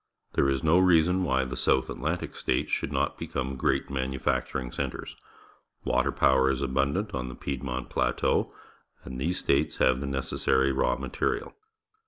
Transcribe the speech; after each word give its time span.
There 0.33 0.49
is 0.49 0.63
no 0.63 0.79
reason 0.79 1.23
why 1.23 1.45
the 1.45 1.55
South 1.55 1.87
Atlantic 1.87 2.35
States 2.35 2.71
should 2.71 2.91
not 2.91 3.19
become 3.19 3.55
great 3.55 3.89
manufactur 3.91 4.59
ing 4.59 4.71
centres. 4.71 5.15
Water 5.83 6.11
power 6.11 6.49
is 6.49 6.63
abundant 6.63 7.13
on 7.13 7.29
the 7.29 7.35
Piedmont 7.35 7.91
Plateau, 7.91 8.51
and 9.05 9.21
these 9.21 9.37
states 9.37 9.77
have 9.77 9.99
the 9.99 10.07
necessary 10.07 10.71
raw 10.71 10.95
material. 10.95 11.53